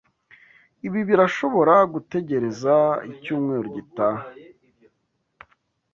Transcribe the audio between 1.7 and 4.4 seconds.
gutegereza icyumweru gitaha?